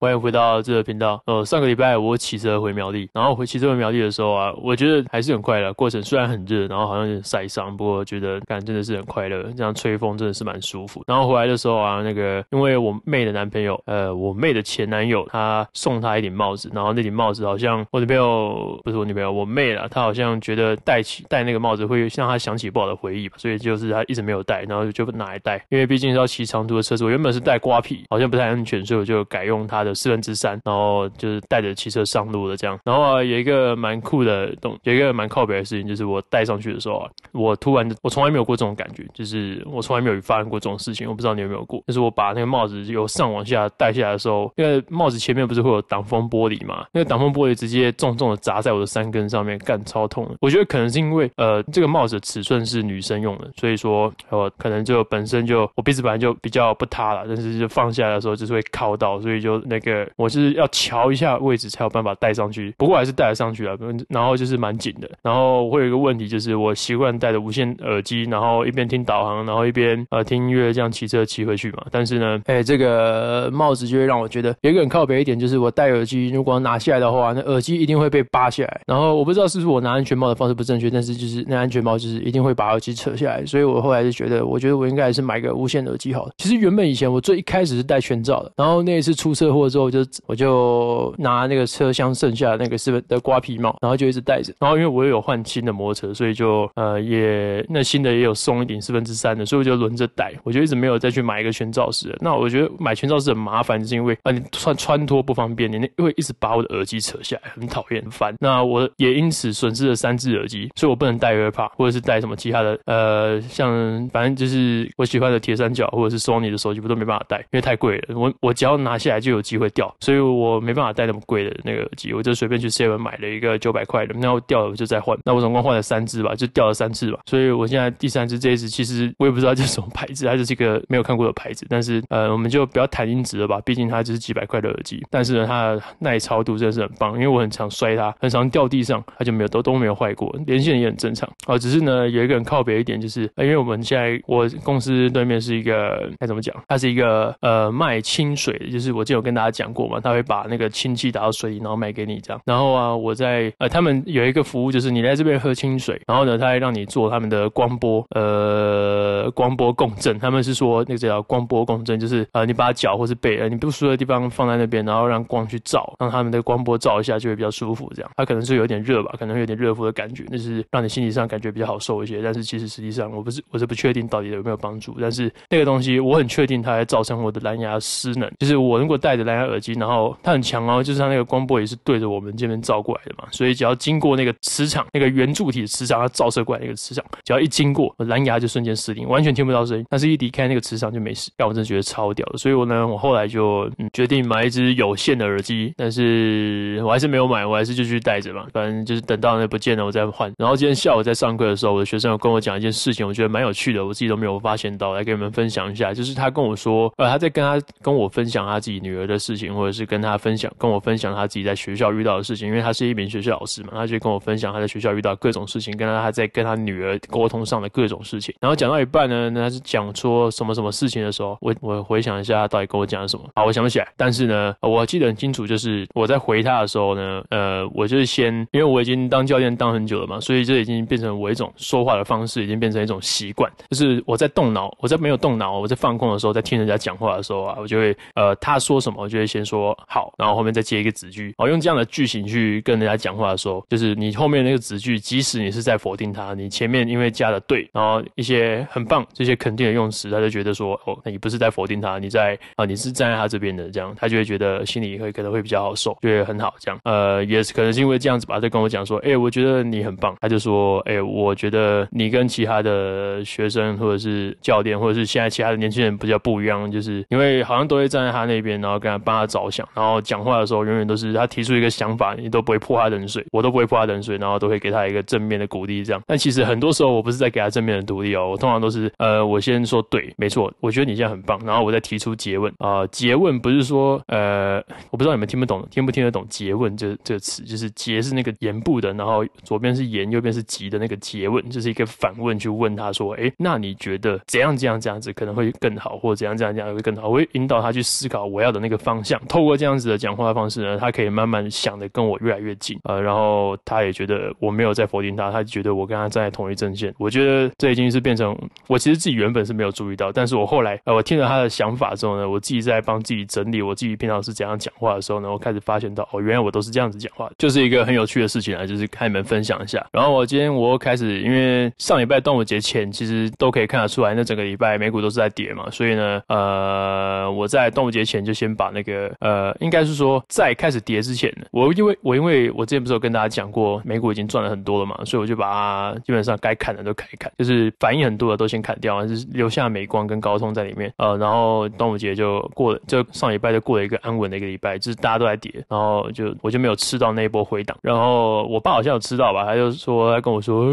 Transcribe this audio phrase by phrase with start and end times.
[0.00, 1.20] 欢迎回到这个频道。
[1.26, 5.72] 呃，上个礼拜我骑车回苗栗，然后回骑车回苗栗的时候啊，我觉得还是很快乐。
[5.72, 9.42] 过程虽然很热，然后好像有点晒伤，不过觉得感觉真的是很快乐。
[9.56, 11.02] 这样吹风真的是蛮舒服。
[11.04, 25.60] 然后回来的时候啊，那个因为我妹的男朋友，呃，我妹的前男友，他送她一顶帽子，然后那顶帽子好像我女朋友不是我女朋友，我妹啦，她好像觉得戴起戴那个帽子会让她想起不好的回忆吧，所以就是她一直没有戴，然后就拿来戴。
[25.70, 32.78] 因为毕竟要骑长途的车子，我原本是戴瓜皮，好像不太安全，所以我就改用它的四分之三，然后就是带着骑车上路的这样。
[32.84, 41.08] 然后啊，有一个蛮酷的动，有一个蛮靠北的事情，就是我戴上去的时候啊，我突然我从来没有过这种感觉，就是我从来没有发生过这种事情。
[41.08, 50.36] 我不知道你有没有过，就是我把那个帽子由上往下戴下来的时候，因为帽子前面不是会有挡风玻璃嘛，那个挡风玻璃直接重重的砸在我的三根上面，干超痛的。
[50.40, 63.76] 我觉得可能是因为呃这个帽子的尺寸是女生用的，所以说我可能就本身就我鼻子本来就比较不塌了，但是就放下来的时候就是会靠到，所以就那个我是要瞧一下位置才有办法戴上去，不过还是戴得上去了，
[64.08, 65.08] 然后就是蛮紧的。
[65.22, 71.84] 然后我会有一个问题，就是我习惯戴着无线耳机，然后一边听导航，然后一边呃听音乐，这样骑车骑回去嘛。
[71.90, 78.80] 但是呢，哎，这个帽子就会让我觉得有一个很靠北一点，就是我戴耳机如果拿下来的话，那耳机一定会被扒下来。
[78.86, 83.44] 然后我不知道是不是我拿安全帽的方式不正确，但是就是那安全帽就是一定会把耳机扯下来。
[83.46, 86.32] 所以我后来就觉得，我觉得我应该还是买个无线耳机好了。
[86.38, 94.52] 其实原本以前我最一开始是戴全罩的，然后那一次出车祸之后就，就我就拿那个车厢剩下的那个四分的瓜皮帽，然后就一直戴着。
[94.58, 100.32] 然后因为我又有换新的摩托车，所以就呃也那新的也有松一点四分之三的，所以我就轮着戴。
[100.44, 102.18] 我就一直没有再去买一个全罩式的。
[102.20, 108.34] 那我觉得买全罩式很麻烦，是因为啊你穿穿脱不方便，你那会一直把我的耳机扯下来，很讨厌很烦。
[108.38, 118.16] 那我也因此损失了三只耳机，所以我不能戴 AirPod 或者是戴什么其他的呃像反正就是我喜欢的铁三角或者是 Sony 的手机，不都没办法戴，因为太贵了。
[118.16, 125.18] 我我只要拿下来就有机会会掉，所以我没办法戴那么贵的那个耳机，我就随便去 Seven 买了一个九百块的，然后掉了我就再换。
[125.24, 127.20] 那我总共换了三只吧，就掉了三次吧。
[127.26, 131.66] 所以我现在第三只这一只其实我也不知道这是什么牌子，它就是一个没有看过的牌子。
[131.68, 135.04] 但是呃，我们就不要谈音质了吧，毕竟它只是几百块的耳机。
[135.10, 141.28] 但是呢，它的耐操度真的是很棒，因为我很常摔它，很常掉地上，它就没有都都没有坏过，连线也很正常。
[141.46, 152.40] 啊，只是呢有一个很靠北一点，就是因为我们现在我公司对面是一个该怎么讲，它是一个呃卖清水的，就是我之前有跟大家讲过嘛，他会把那个氢气打到水里，然后卖给你这样。
[152.44, 168.10] 然后啊，我在呃他们有一个服务，就是你来这边喝清水，然后呢，他还让你做他们的光波呃光波共振，他们是说那个叫光波共振，就是呃你把脚或是背呃你不舒服的地方放在那边，然后让光去照，让他们的光波照一下就会比较舒服这样。
[168.16, 172.22] 它可能是有点热吧，可能有点热敷的感觉，就是让你心理上感觉比较好受一些。
[172.22, 189.84] 但是其实实际上我不是我是不确定到底有没有帮助，但是那个东西我很确定它还造成我的蓝牙失能，就是我如果戴着蓝牙牙耳机，然后它很强哦，就是它那个光波也是对着我们这边照过来的嘛，所以只要经过那个磁场，那个圆柱体的磁场，它照射过来那个磁场，只要一经过，蓝牙就瞬间失灵，完全听不到声音。
[189.88, 192.38] 但是一离开那个磁场就没事，让我真的觉得超屌的。
[192.38, 200.32] 所以我呢，我后来就决定买一只有线的耳机，但是我还是没有买，我还是继续戴着嘛，反正就是等到那不见了我再换。
[200.38, 205.92] 然后今天下午在上课的时候，我的学生有跟我讲一件事情，我觉得蛮有趣的，我自己都没有发现到，来跟你们分享一下。
[205.92, 218.34] 就是他跟我说，呃，他在跟他跟我分享他自己女儿的事事情，或者是跟他分享跟我分享他自己在学校遇到的事情，因为他是一名学校老师嘛，他就跟我分享他在学校遇到各种事情，跟他他在跟他女儿沟通上的各种事情。
[218.40, 223.24] 然后讲到一半呢，他是讲说什么什么事情的时候，我我回想一下他到底跟我讲了什么。
[223.34, 276.02] 好，我想不起来，但是呢，我记得很清楚，就是我在回他的时候呢，呃，我就是先，因为我已经当教练当很久了嘛，所以这已经变成我一种说话的方式，已经变成一种习惯，就是我在动脑，我在没有动脑，我在放空的时候，在听人家讲话的时候啊，我就会，呃，他说什么，就会先说好，然后后面再接一个子句，好，用这样的句型去跟人家讲话的时候，就是你后面那个子句，即使你是在否定他，你前面因为加了对，然后一些很棒这些肯定的用词，他就觉得说，哦，那你不是在否定他，你在啊，你是站在他这边的，这样他就会觉得心里会可能会比较好受，觉得很好，这样，呃，也是可能是因为这样子吧，他跟我讲说，哎，我觉得你很棒，他就说，哎，我觉得你跟其他的学生或者是教练或者是现在其他的年轻人比较不一样，就是因为好像都会站在他那边，然后跟他帮他着想，然后讲话的时候永远都是他提出一个想法，你都不会泼他冷水，我都不会泼他冷水，然后都会给他一个正面的鼓励，这样。
[276.06, 284.56] 但其实很多时候我不是在给他正面的鼓励哦，我通常都是呃，我先说对，没错，我觉得你现在很棒，然后我再提出诘问啊，呃，詰问不是说呃，
[284.90, 298.78] 我不知道你们听不懂，听不听得懂诘问这这个词，就是诘是那个言部的，然后左边是言，右边是急的那个诘问，就是一个反问去问他说，哎，那你觉得怎样这样这样子可能会更好，或怎样这样这样会更好，我会引导他去思考我要的那个。
[298.88, 299.20] 方向。
[299.28, 302.78] 透过这样子的讲话方式呢，他可以慢慢想的跟我越来越近。
[302.84, 306.94] 呃，然后他也觉得我没有在否定他，他觉得我跟他站在同一阵线。
[306.96, 308.34] 我觉得这已经是变成
[308.66, 319.84] 我其实自己原本是没有注意到，但是我后来呃，我听了他的想法之后呢，我自己在帮自己整理我自己平常是怎样讲话的时候呢，我开始发现到哦，原来我都是这样子讲话，就是一个很有趣的事情啊，就是跟你们分享一下。
[319.92, 340.92] 然后我今天我开始，因为上礼拜端午节前其实都可以看得出来，那整个礼拜美股都是在跌嘛，所以呢，呃，我在端午节前就先把那那个呃，应该是说在开始跌之前，我因为我因为我之前不是有跟大家讲过，美股已经赚了很多了嘛，所以我就把它基本上该砍的都砍一砍，就是反应很多的都先砍掉，就是留下美光跟高通在里面。
[340.98, 347.76] 呃，然后端午节就过了，就上礼拜就过了一个安稳的一个礼拜，就是大家都在跌，然后就我就没有吃到那一波回档。
[347.82, 350.66] 然后我爸好像有吃到吧，他就说他跟我说，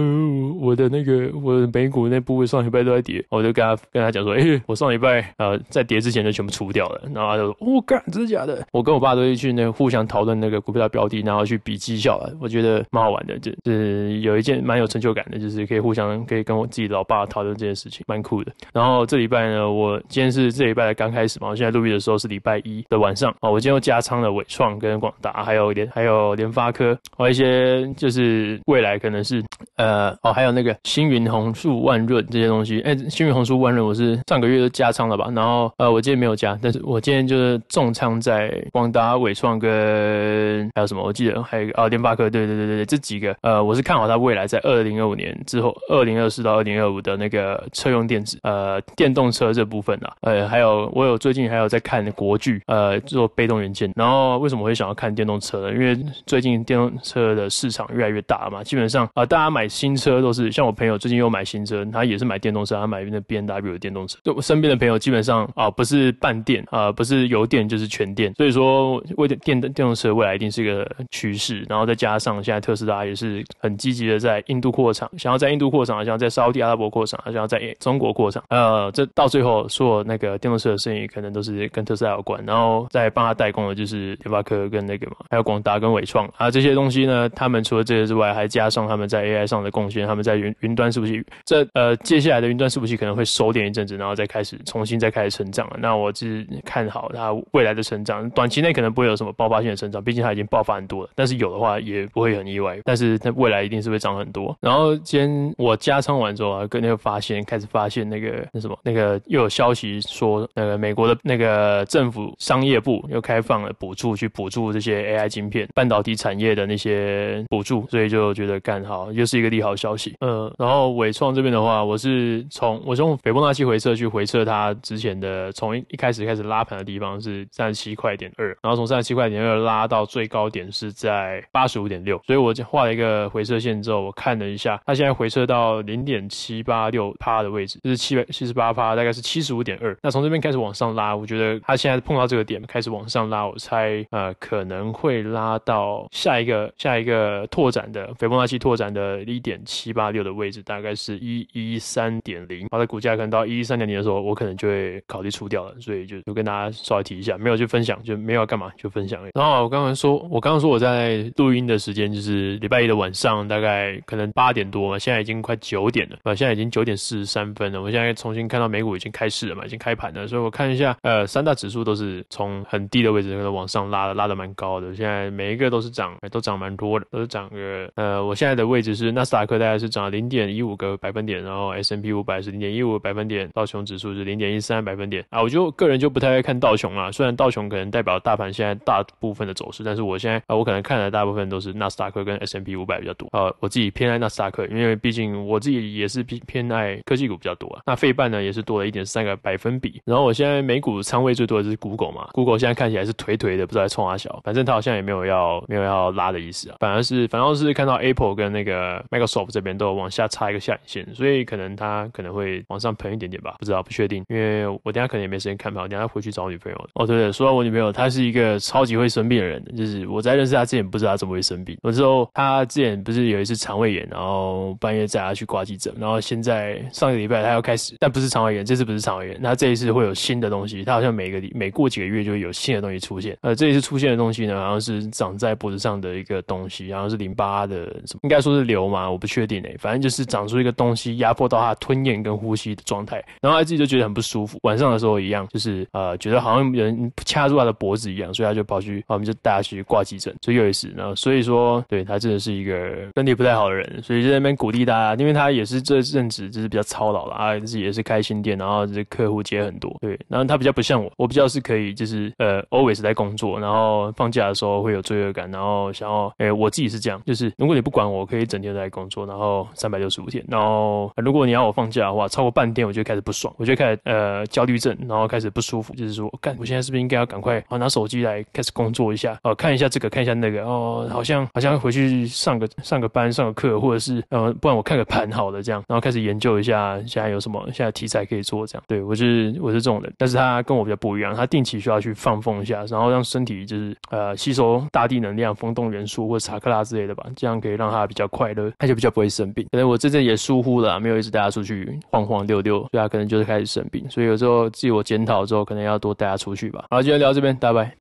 [0.59, 7.01] 我的那个我的美股那部位上礼拜都在跌，我就跟他跟他讲说，哎、我上礼拜呃在跌之前就全部除掉了。
[7.13, 8.65] 然后他就说，我、哦、干，真的假的？
[8.73, 12.33] 我跟我爸都会去那互相讨论那个股票的标的，然后去比绩效了。
[12.41, 18.51] 我觉得蛮好玩的，就是有一件蛮有成就感的，就是可以互相可以跟我自己老爸讨论这件事情，蛮酷的。
[18.73, 29.41] 然后这礼拜呢，我今天是这礼拜的刚开始嘛，我现在录音的时候是礼拜一的晚上啊，我今天又加仓了伟创跟广达，还有联还有联发科，还有一些就是未来可能是
[29.77, 32.81] 呃哦，还有那个星云红树万润这些东西。
[32.81, 35.29] 哎，星云红树万润我是上个月都加仓了吧？
[35.33, 41.03] 然后呃，我今天没有加，但是我今天就是重仓在广达、伟创跟还有什么？
[41.03, 55.73] 我记得还有啊，联发科，对对对对对，这几个呃，我是看好它未来在二零二五年之后，二零二四到二零二五的那个车用电子呃电动车这部分啊，呃，还有我有最近还有在看国巨呃做被动元件，然后为什么会想要看电动车呢？
[55.73, 64.17] 因为最近电动车的市场越来越大嘛，基本上啊、大家买新车都是像我朋友最近又买新车，他也是买电动车，他买那 BMW 的电动车。
[64.23, 71.65] 就我身边的朋友基本上啊、不是半电啊、不是油电就就是全电，所以说为电电动车未来一定是一个趋势。
[71.67, 78.41] 然后再加上现在特斯拉也是很积极的在印度扩厂，想要在印度扩厂，想要在沙地阿拉伯扩厂，想要在中国扩厂。
[78.49, 95.69] 呃，这到最后说那个电动车的生意可能都是跟特斯拉有关，然后再帮他代工的就是联发科跟那个嘛，还有广达跟纬创啊这些东西呢，他们除了这些之外，还加上他们在 AI 上的贡献，他们在云云端伺服器这呃接下来的云端伺服器可能会收敛一阵子，然后再开始重新再开始成长。
[95.79, 102.79] 那我是看好它未来的成长，短期内可能不会有什么爆发性的成长，毕竟它已经爆发很多了，但是有的话也不会很意外。
[102.83, 104.55] 但是它未来一定是会涨很多。
[104.61, 120.15] 然后今天我加仓完之后啊，跟那个发现开始发现那个那什么那个又有消息说那个美国的那个政府商业部又开放了补助，去补助这些 AI 晶片、半导体产业的那些补助，所以就觉得干好又是一个利好消息。
[120.19, 139.97] 嗯，然后伟创这边的话，我是从我从斐波那契回撤去回撤它之前的从一开始开始拉盘的地方是三十七块点二，然后从三十七块点二拉到最高点是在八十五点六，所以我就画了一个回撤线之后，我看了一下，它现在回撤到零点七八六趴的位置，就是七百七十八趴，大概是七十五点二。
[140.03, 152.67] 那从这边开始往上拉，我觉得它现在碰到这个点开始往上拉，我猜呃可能会拉到下一个下一个拓展的斐波那契拓展的一点七八六的位置，大概是一一三点零。
[152.69, 155.73] 它的股价可能到一一三点零的时候，我可能就会考虑出掉了。
[155.79, 159.21] 所以就就跟大家稍微提一下，没有去分享，就没有要干嘛就分享。
[159.33, 167.81] 然后我刚刚说，我刚刚说我在录音的时间就是礼拜一的晚上，大概可能八点多嘛，现在已经快九点了，啊，现在已经九点四十三分了。
[167.81, 174.93] 我现在重新看到美股已经开市了嘛，已经开盘了，所以我看一下，呃，三大指数都是从很低的位置可能往上拉的，拉的蛮高的。
[174.95, 185.41] 现在每一个都是涨，都涨蛮多的，都是涨个，呃，我现在的位置是纳斯达克大概是涨零点一五个百分点，然后 S&P 五百是零点一五个百分点，道琼指数是零点一三百分点啊。
[185.41, 193.53] 我就个人就不太爱看道琼啊，虽然道琼可能代表大盘现在大部分的走势，但是我现在啊，我可能看的大部分都是纳斯达克跟 S&P 五百比较多啊。
[193.61, 197.81] 我自己偏爱纳斯达克，因为毕竟我自己也是偏偏爱科技股比较多啊。
[197.85, 216.87] 那费半呢也是多了一点三个百分比，然后我现在美股仓位最多的就是 Google 嘛，Google 现在看起来是颓颓的，不知道在冲啊小，反正它好像也没有要没有要拉的意思啊，反而是反倒是看到 Apple 跟那个 Microsoft 这边都往下插一个下影线，所以可能它可能会往上喷一点点吧，不知道不确定，因为我等下可能也没时间看盘，我等下回去找女朋友。
[216.93, 250.33] 哦，对对，说到我女朋友，她是一个超级会生病的人，就是我在认识她之前不知道她怎么会生病，我之后她之前不是有一次肠胃炎，然后半夜带她去挂急诊，然后现在上个礼拜她要开始，但不是肠胃炎，这次不是肠胃炎，那这一次会有新的东西，她好像每个每过几个月就会有新的东西出现，呃，这一次出现的东西呢，好像是长在脖子上的一个东西，然后是淋巴的什么，应该说是瘤嘛，我不确定诶、欸，反正就是长出一个东西，压迫到她吞咽跟呼吸的状态，然后她自己就觉得很不舒服，晚上的时候一样，就是呃觉得好像人掐住他的脖子一样，所以他就跑去，我们就带他去挂急诊。
[250.41, 252.73] 所以又一次，然后所以说，对他真的是一个
[253.15, 288.83] 身体不太好的人，所以在那边鼓励大家，因为他也是这阵子就是比较操劳了啊，自己也是开新店，然后这客户接很多，对，然后他比较不像我，我比较是可以就是呃 always 在工作，然后放假的时候会有罪恶感，然后想要，哎，我自己是这样，就是如果你不管我，可以整天在工作，然后三百六十五天，然后如果你要我放假的话，超过半天我就开始不爽，我就开始呃焦虑症，然后开始不舒服，就是说，干，我现在是不是应该要赶快啊拿手机来开始工作一下，哦、看一下这个，看一下那个，哦，好像好像回去上个上个班，上个课，或者是呃，不然我看个盘好了这样，然后开始研究一下现在有什么现在题材可以做这样。
[288.87, 299.67] 对，我是我是这种人，但是他跟我比较不一样，他定期需要去放风一下，然后让身体就是呃吸收大地能量、风动元素或者查克拉之类的吧，这样可以让他比较快乐，他就比较不会生病。
[299.71, 304.09] 可能我这阵也疏忽了，没有一直带他出去晃晃溜溜，所以他可能就是开始生病。
[304.09, 306.84] 所以有时候自我检讨之后，可能要多带他出去吧。
[306.89, 307.91] 好，今天聊到这边，拜拜。